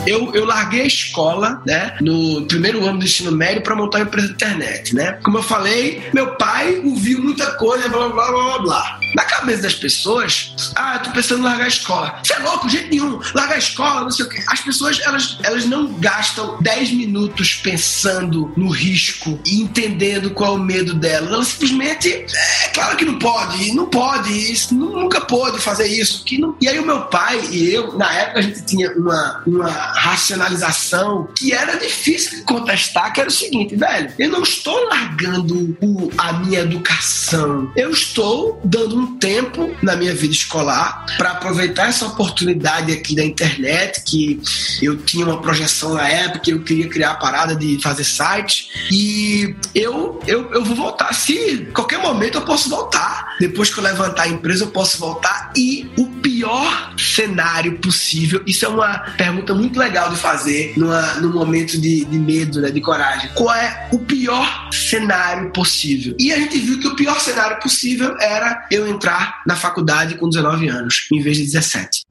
[0.07, 4.05] Eu, eu larguei a escola, né, no primeiro ano do ensino médio para montar uma
[4.05, 5.19] empresa de internet, né?
[5.23, 9.01] Como eu falei, meu pai ouviu muita coisa, blá blá blá blá blá.
[9.15, 12.21] Na cabeça das pessoas, ah, eu tô pensando em largar a escola.
[12.23, 13.21] Você é louco, de jeito nenhum.
[13.35, 14.43] Largar a escola, não sei o quê.
[14.47, 20.59] As pessoas, elas, elas não gastam 10 minutos pensando no risco e entendendo qual é
[20.59, 21.33] o medo delas.
[21.33, 26.25] Elas simplesmente, é claro que não pode, não pode, isso, nunca pôde fazer isso.
[26.25, 26.57] Que não...
[26.61, 31.29] E aí o meu pai e eu, na época a gente tinha uma, uma racionalização
[31.37, 36.11] que era difícil de contestar, que era o seguinte, velho, eu não estou largando o,
[36.17, 42.07] a minha educação, eu estou dando um tempo na minha vida escolar para aproveitar essa
[42.07, 44.41] oportunidade aqui da internet, que
[44.83, 49.55] eu tinha uma projeção na época, eu queria criar a parada de fazer site, e
[49.75, 51.13] eu, eu, eu vou voltar.
[51.15, 53.37] Se qualquer momento eu posso voltar.
[53.41, 55.53] Depois que eu levantar a empresa, eu posso voltar.
[55.57, 61.33] E o pior cenário possível, isso é uma pergunta muito legal de fazer numa, num
[61.33, 63.31] momento de, de medo, né, de coragem.
[63.35, 66.15] Qual é o pior cenário possível?
[66.19, 70.29] E a gente viu que o pior cenário possível era eu entrar na faculdade com
[70.29, 72.05] 19 anos, em vez de 17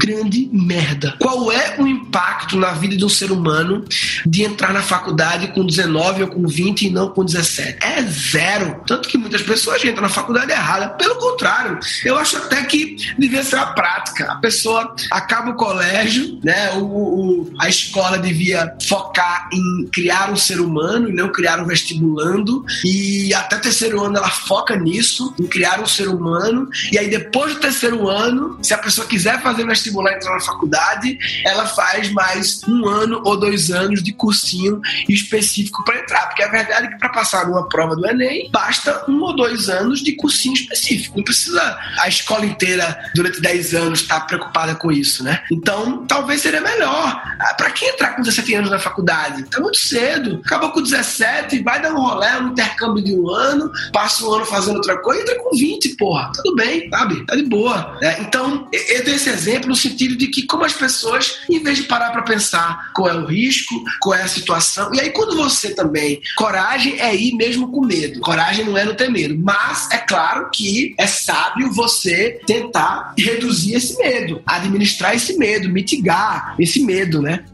[0.00, 1.14] grande merda.
[1.20, 3.84] Qual é o impacto na vida de um ser humano
[4.26, 7.78] de entrar na faculdade com 19 ou com 20 e não com 17?
[7.80, 8.82] É zero.
[8.86, 10.88] Tanto que muitas pessoas entram na faculdade errada.
[10.90, 14.32] Pelo contrário, eu acho até que devia ser a prática.
[14.32, 16.72] A pessoa acaba o colégio, né?
[16.74, 21.66] O, o, a escola devia focar em criar um ser humano e não criar um
[21.66, 22.64] vestibulando.
[22.84, 26.68] E até terceiro ano ela foca nisso, em criar um ser humano.
[26.90, 31.18] E aí depois do terceiro ano, se a pessoa quiser fazer vestibular entrar na faculdade,
[31.44, 36.26] ela faz faz mais um ano ou dois anos de cursinho específico para entrar.
[36.28, 39.68] Porque a verdade é que para passar numa prova do Enem, basta um ou dois
[39.68, 41.18] anos de cursinho específico.
[41.18, 45.42] Não precisa a escola inteira, durante 10 anos, estar tá preocupada com isso, né?
[45.50, 47.22] Então, talvez seria melhor.
[47.38, 49.42] Ah, para quem entrar com 17 anos na faculdade?
[49.44, 50.40] Tá muito cedo.
[50.44, 54.46] Acabou com 17, vai dar um rolê, um intercâmbio de um ano, passa um ano
[54.46, 56.32] fazendo outra coisa, entra com 20, porra.
[56.34, 57.26] Tudo bem, sabe?
[57.26, 57.98] Tá de boa.
[58.00, 58.16] Né?
[58.20, 61.84] Então, eu dei esse exemplo no sentido de que, como as pessoas, em vez de
[61.90, 65.74] parar para pensar qual é o risco, qual é a situação, e aí quando você
[65.74, 66.22] também.
[66.36, 68.20] Coragem é ir mesmo com medo.
[68.20, 69.36] Coragem não é não ter medo.
[69.36, 76.54] Mas é claro que é sábio você tentar reduzir esse medo, administrar esse medo, mitigar
[76.58, 77.44] esse medo, né?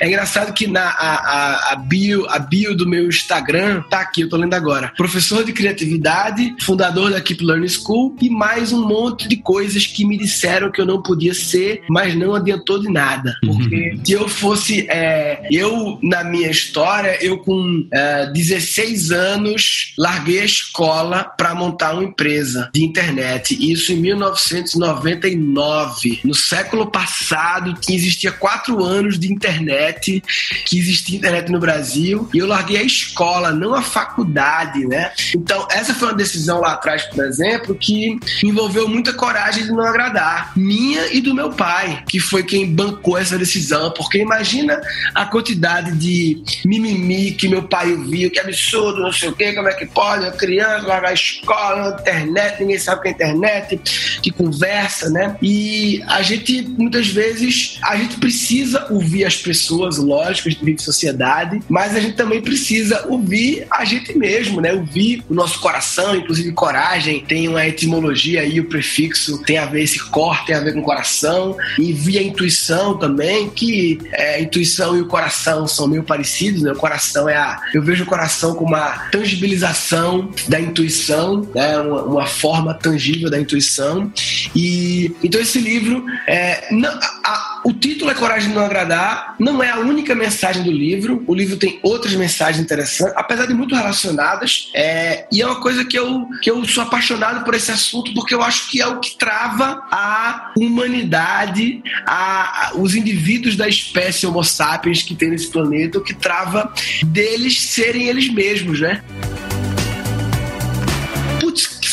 [0.00, 4.22] É engraçado que na a, a, a, bio, a bio do meu Instagram tá aqui,
[4.22, 4.92] eu tô lendo agora.
[4.96, 10.04] Professor de criatividade, fundador da Keep Learning School e mais um monte de coisas que
[10.04, 13.34] me disseram que eu não podia ser, mas não adiantou de nada.
[13.44, 14.00] Porque uhum.
[14.04, 20.44] se eu fosse, é, eu na minha história, eu com é, 16 anos larguei a
[20.44, 23.56] escola para montar uma empresa de internet.
[23.58, 26.20] Isso em 1999.
[26.24, 30.22] No século passado, existia quatro anos de internet internet,
[30.64, 35.12] que existia internet no Brasil, e eu larguei a escola, não a faculdade, né?
[35.34, 39.84] Então, essa foi uma decisão lá atrás, por exemplo, que envolveu muita coragem de não
[39.84, 44.80] agradar, minha e do meu pai, que foi quem bancou essa decisão, porque imagina
[45.14, 49.68] a quantidade de mimimi que meu pai ouviu, que absurdo, não sei o quê, como
[49.68, 53.80] é que pode, uma criança largar a escola, internet, ninguém sabe o que é internet,
[54.22, 55.36] que conversa, né?
[55.40, 60.82] E a gente, muitas vezes, a gente precisa ouvir as pessoas pessoas, lógico, a gente
[60.82, 64.72] sociedade, mas a gente também precisa ouvir a gente mesmo, né?
[64.72, 69.82] Ouvir o nosso coração, inclusive coragem, tem uma etimologia aí, o prefixo tem a ver,
[69.82, 74.96] esse cor tem a ver com coração, e via intuição também, que é, a intuição
[74.96, 76.72] e o coração são meio parecidos, né?
[76.72, 77.60] O coração é a.
[77.74, 81.78] Eu vejo o coração como uma tangibilização da intuição, né?
[81.78, 84.12] Uma, uma forma tangível da intuição.
[84.54, 86.90] E então esse livro, é, não,
[87.24, 91.24] a, o título é Coragem de Não Agradar, não é a única mensagem do livro.
[91.26, 94.70] O livro tem outras mensagens interessantes, apesar de muito relacionadas.
[94.72, 98.32] É, e é uma coisa que eu, que eu sou apaixonado por esse assunto, porque
[98.32, 104.28] eu acho que é o que trava a humanidade, a, a os indivíduos da espécie
[104.28, 106.72] Homo sapiens que tem nesse planeta, o que trava
[107.04, 109.02] deles serem eles mesmos, né?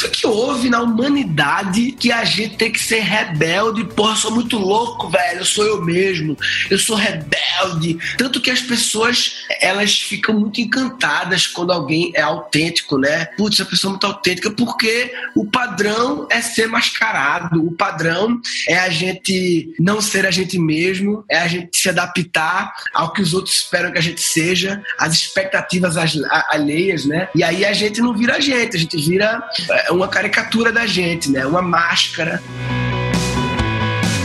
[0.04, 3.86] Foi que houve na humanidade que a gente tem que ser rebelde?
[3.86, 5.40] Porra, eu sou muito louco, velho.
[5.40, 6.38] Eu sou eu mesmo.
[6.70, 7.98] Eu sou rebelde.
[8.18, 13.26] Tanto que as pessoas, elas ficam muito encantadas quando alguém é autêntico, né?
[13.38, 17.66] Putz, a pessoa é muito autêntica, porque o padrão é ser mascarado.
[17.66, 22.74] O padrão é a gente não ser a gente mesmo, é a gente se adaptar
[22.94, 25.96] ao que os outros esperam que a gente seja, as expectativas
[26.50, 27.30] alheias, né?
[27.34, 30.86] E aí a gente não vira a gente, a gente vira é, uma caricatura da
[30.86, 31.46] gente, né?
[31.46, 32.42] Uma máscara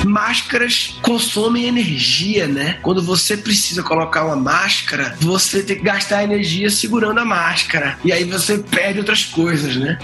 [0.05, 2.79] máscaras consomem energia, né?
[2.83, 7.99] Quando você precisa colocar uma máscara, você tem que gastar energia segurando a máscara.
[8.05, 9.99] E aí você perde outras coisas, né?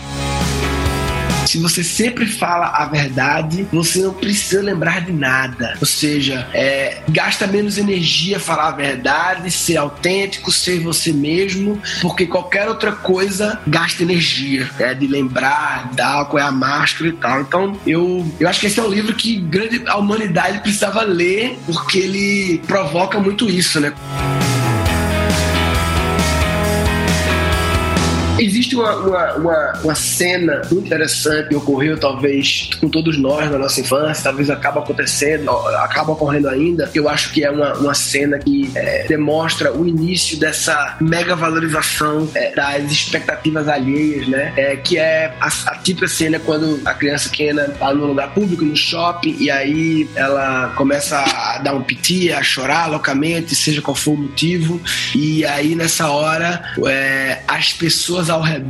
[1.47, 5.77] Se você sempre fala a verdade, você não precisa lembrar de nada.
[5.81, 12.27] Ou seja, é, gasta menos energia falar a verdade, ser autêntico, ser você mesmo, porque
[12.27, 17.41] qualquer outra coisa gasta energia, é de lembrar, tal, qual é a máscara e tal.
[17.41, 21.59] Então, eu, eu acho que esse é um livro que grande, a humanidade precisava ler,
[21.67, 23.93] porque ele provoca muito isso, né?
[28.75, 33.81] Existe uma, uma, uma, uma, cena interessante que ocorreu, talvez, com todos nós na nossa
[33.81, 36.91] infância, talvez acaba acontecendo, acaba ocorrendo ainda.
[36.95, 42.29] Eu acho que é uma, uma cena que é, demonstra o início dessa mega valorização
[42.35, 44.53] é, das expectativas alheias, né?
[44.57, 48.65] É, que é a, a típica cena quando a criança pequena tá num lugar público,
[48.65, 53.95] no shopping, e aí ela começa a dar um piti, a chorar loucamente, seja qual
[53.95, 54.81] for o motivo,
[55.15, 58.64] e aí nessa hora é, as pessoas ao redor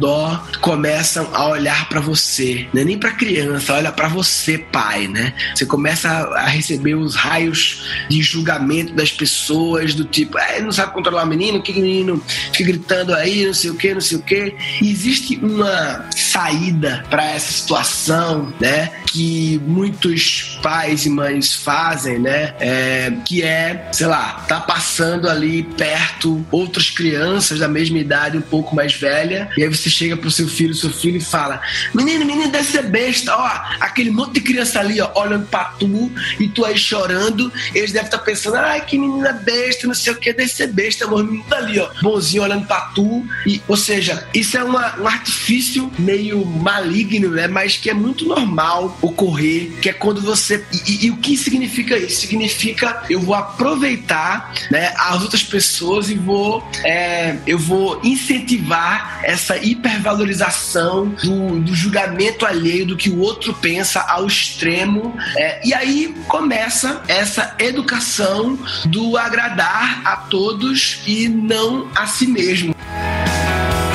[0.61, 5.33] começam a olhar para você, não é nem para criança, olha para você, pai, né?
[5.55, 10.93] Você começa a receber os raios de julgamento das pessoas do tipo, é, não sabe
[10.93, 14.23] controlar o menino, que menino fica gritando aí, não sei o que, não sei o
[14.23, 14.55] que.
[14.83, 18.91] existe uma saída para essa situação, né?
[19.15, 22.55] que muitos pais e mães fazem, né?
[22.59, 28.43] É, que é, sei lá, tá passando ali perto outras crianças da mesma idade, um
[28.43, 31.61] pouco mais velha, e aí você chega pro seu filho, seu filho e fala:
[31.93, 33.47] Menino, menino, deve ser besta, ó,
[33.79, 38.07] aquele monte de criança ali, ó, olhando pra tu e tu aí chorando, eles devem
[38.07, 41.19] estar tá pensando: ai, que menina besta, não sei o que, deve ser besta, o
[41.23, 45.07] menino tá ali, ó, bonzinho olhando pra tu, e, ou seja, isso é uma, um
[45.07, 47.47] artifício meio maligno, né?
[47.47, 50.54] Mas que é muito normal ocorrer, que é quando você.
[50.73, 52.21] E, e, e o que significa isso?
[52.21, 56.67] Significa eu vou aproveitar né, as outras pessoas e vou.
[56.85, 64.01] É, eu vou incentivar essa hipervalorização do, do, julgamento alheio do que o outro pensa
[64.01, 65.17] ao extremo.
[65.37, 72.75] É, e aí começa essa educação do agradar a todos e não a si mesmo.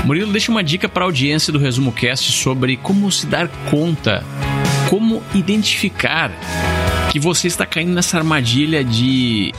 [0.09, 4.25] Murilo, deixa uma dica para a audiência do Resumo Cast sobre como se dar conta,
[4.89, 6.31] como identificar
[7.11, 9.53] que você está caindo nessa armadilha de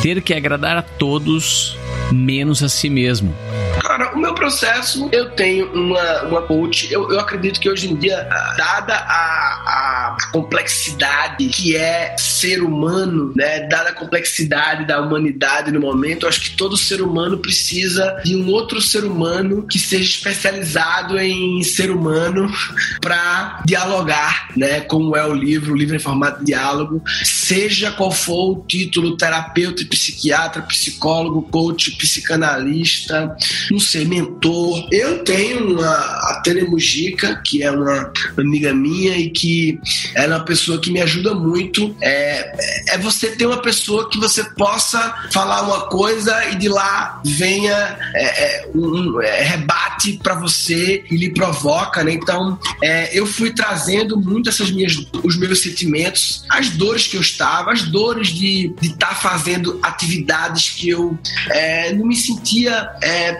[0.00, 1.76] ter que agradar a todos
[2.12, 3.34] menos a si mesmo.
[3.82, 6.92] Cara, o meu processo, eu tenho uma, uma coach.
[6.92, 9.95] Eu, eu acredito que hoje em dia, dada a, a,
[10.32, 13.60] complexidade que é ser humano, né?
[13.68, 18.36] Dada a complexidade da humanidade no momento, eu acho que todo ser humano precisa de
[18.36, 22.50] um outro ser humano que seja especializado em ser humano
[23.00, 24.80] para dialogar, né?
[24.80, 29.16] Como é o livro, o livro em formato de diálogo, seja qual for o título,
[29.16, 33.36] terapeuta, psiquiatra, psicólogo, coach, psicanalista,
[33.70, 34.88] não sei, mentor.
[34.90, 39.78] Eu tenho uma, a Tânia Mujica, que é uma amiga minha e que
[40.14, 41.94] ela é uma pessoa que me ajuda muito.
[42.00, 47.20] É, é você ter uma pessoa que você possa falar uma coisa e de lá
[47.24, 52.12] venha é, é um é, rebate para você e lhe provoca, né?
[52.12, 57.20] Então, é, eu fui trazendo muito essas minhas, os meus sentimentos, as dores que eu
[57.20, 61.18] estava, as dores de estar tá fazendo atividades que eu
[61.50, 62.90] é, não me sentia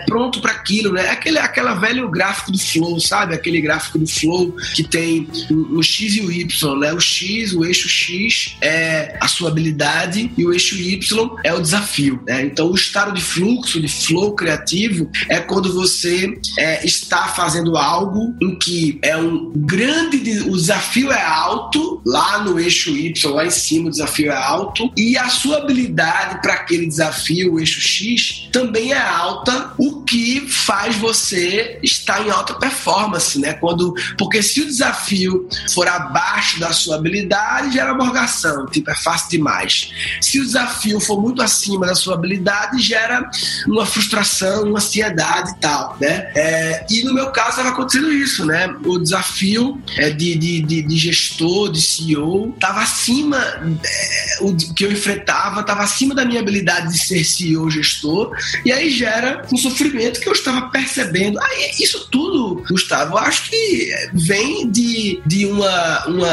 [0.07, 1.11] pronto para aquilo, né?
[1.11, 3.34] Aquele, aquela velho gráfico do flow, sabe?
[3.34, 6.45] Aquele gráfico do flow que tem o X e o Y,
[6.78, 6.92] né?
[6.92, 11.61] O X, o eixo X é a sua habilidade e o eixo Y é o
[11.61, 12.42] desafio, né?
[12.42, 18.34] Então, o estado de fluxo, de flow criativo é quando você é, está fazendo algo
[18.40, 20.16] em que é um grande,
[20.49, 24.92] o desafio é alto, lá no eixo Y, lá em cima o desafio é alto
[24.97, 30.47] e a sua habilidade para aquele desafio, o eixo X, também é alta, o que
[30.49, 33.53] faz você estar em alta performance, né?
[33.55, 39.30] Quando, porque se o desafio for abaixo da sua habilidade, gera morgação, tipo, é fácil
[39.30, 39.91] demais.
[40.20, 43.28] Se o desafio for muito acima da sua habilidade, gera
[43.66, 46.30] uma frustração, uma ansiedade e tal, né?
[46.34, 48.68] É, e no meu caso estava acontecendo isso, né?
[48.84, 54.84] O desafio é, de, de, de, de gestor, de CEO, estava acima, é, o que
[54.84, 58.32] eu enfrentava estava acima da minha habilidade de ser CEO, gestor,
[58.64, 61.39] e aí gera um sofrimento que eu estava percebendo.
[61.41, 66.25] Aí, isso tudo, Gustavo, eu acho que vem de, de uma, uma,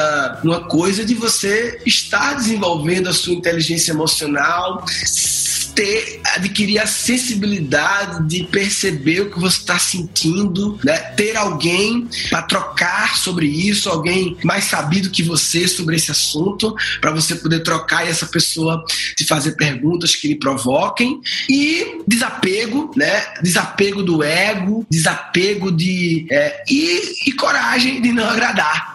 [0.44, 4.86] uma coisa de você estar desenvolvendo a sua inteligência emocional,
[5.76, 10.98] ter, adquirir a sensibilidade de perceber o que você está sentindo, né?
[10.98, 17.12] ter alguém para trocar sobre isso, alguém mais sabido que você sobre esse assunto, para
[17.12, 18.84] você poder trocar e essa pessoa
[19.16, 21.20] te fazer perguntas que lhe provoquem
[21.50, 23.26] e desapego, né?
[23.42, 28.93] Desapego do ego, desapego de é, e, e coragem de não agradar.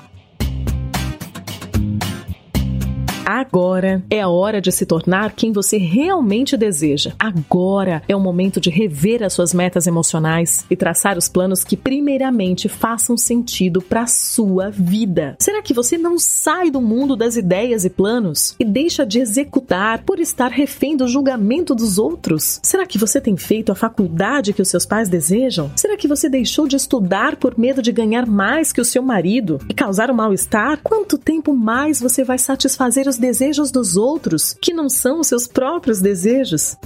[3.31, 7.12] Agora é a hora de se tornar quem você realmente deseja.
[7.18, 11.76] Agora é o momento de rever as suas metas emocionais e traçar os planos que
[11.76, 15.37] primeiramente façam sentido para sua vida.
[15.39, 20.05] Será que você não sai do mundo das ideias e planos e deixa de executar
[20.05, 22.59] por estar refém do julgamento dos outros?
[22.62, 25.70] Será que você tem feito a faculdade que os seus pais desejam?
[25.76, 29.61] Será que você deixou de estudar por medo de ganhar mais que o seu marido
[29.68, 30.81] e causar um mal-estar?
[30.83, 35.47] Quanto tempo mais você vai satisfazer os desejos dos outros, que não são os seus
[35.47, 36.77] próprios desejos.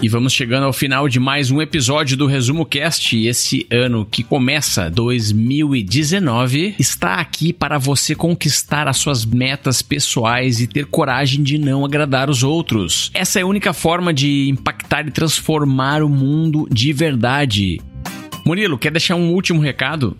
[0.00, 3.16] E vamos chegando ao final de mais um episódio do Resumo Cast.
[3.16, 10.68] Esse ano que começa 2019 está aqui para você conquistar as suas metas pessoais e
[10.68, 13.10] ter coragem de não agradar os outros.
[13.12, 17.80] Essa é a única forma de impactar e transformar o mundo de verdade.
[18.46, 20.16] Murilo, quer deixar um último recado?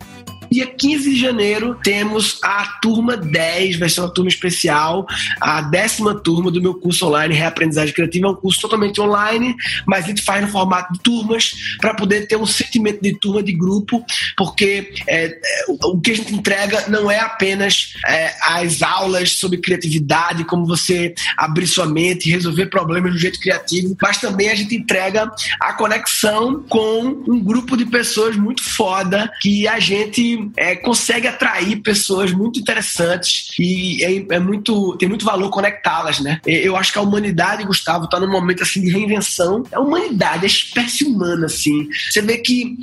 [0.51, 5.05] Dia 15 de janeiro temos a turma 10, vai ser uma turma especial,
[5.39, 8.27] a décima turma do meu curso online Reaprendizagem Criativa.
[8.27, 12.27] É um curso totalmente online, mas a gente faz no formato de turmas para poder
[12.27, 14.03] ter um sentimento de turma, de grupo,
[14.35, 19.59] porque é, é, o que a gente entrega não é apenas é, as aulas sobre
[19.59, 24.75] criatividade, como você abrir sua mente, resolver problemas do jeito criativo, mas também a gente
[24.75, 25.29] entrega
[25.59, 31.77] a conexão com um grupo de pessoas muito foda que a gente é, consegue atrair
[31.81, 36.39] pessoas muito interessantes e é, é muito tem muito valor conectá-las, né?
[36.45, 39.63] Eu acho que a humanidade, Gustavo, está num momento assim de reinvenção.
[39.71, 41.87] A humanidade, a espécie humana, assim.
[42.09, 42.77] Você vê que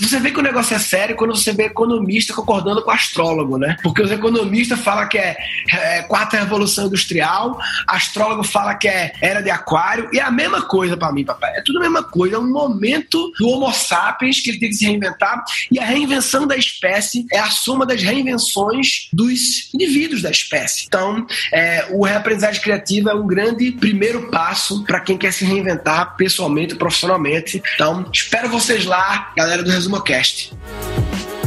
[0.00, 3.76] você vê que o negócio é sério quando você vê economista concordando com astrólogo, né?
[3.82, 5.36] Porque os economistas falam que é,
[5.72, 10.62] é quarta revolução industrial, astrólogo fala que é era de aquário e é a mesma
[10.62, 11.52] coisa para mim, papai.
[11.56, 12.36] É tudo a mesma coisa.
[12.36, 16.46] É um momento do Homo sapiens que ele tem que se reinventar e a reinvenção
[16.46, 16.91] da espécie
[17.32, 20.84] é a soma das reinvenções dos indivíduos da espécie.
[20.86, 26.16] Então, é, o reaprendizagem criativa é um grande primeiro passo para quem quer se reinventar
[26.16, 27.62] pessoalmente e profissionalmente.
[27.74, 30.52] Então, espero vocês lá, galera do Resumo Cast.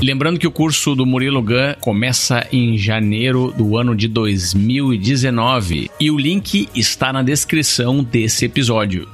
[0.02, 6.12] Lembrando que o curso do Murilo Gun começa em janeiro do ano de 2019 e
[6.12, 9.08] o link está na descrição desse episódio.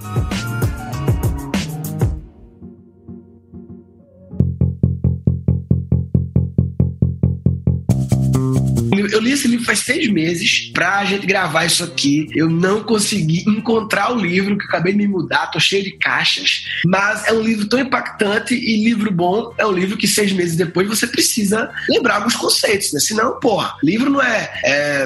[9.22, 12.28] Li esse livro faz seis meses pra gente gravar isso aqui.
[12.36, 16.66] Eu não consegui encontrar o livro, que acabei de me mudar, tô cheio de caixas.
[16.86, 20.56] Mas é um livro tão impactante e livro bom é um livro que seis meses
[20.56, 23.00] depois você precisa lembrar alguns conceitos, né?
[23.00, 25.06] Senão, porra, livro não é, é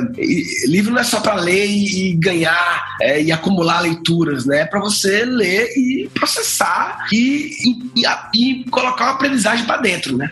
[0.68, 4.62] livro não é só para ler e, e ganhar é, e acumular leituras, né?
[4.62, 7.52] É para você ler e processar e,
[7.96, 10.32] e, e colocar uma aprendizagem para dentro, né?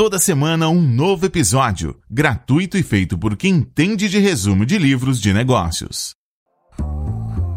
[0.00, 5.20] Toda semana um novo episódio, gratuito e feito por quem entende de resumo de livros
[5.20, 6.14] de negócios.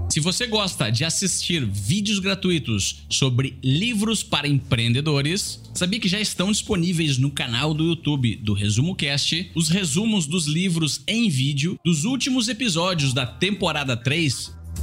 [0.09, 6.51] Se você gosta de assistir vídeos gratuitos sobre livros para empreendedores, sabia que já estão
[6.51, 12.03] disponíveis no canal do YouTube do Resumo Cast os resumos dos livros em vídeo dos
[12.03, 14.62] últimos episódios da temporada 3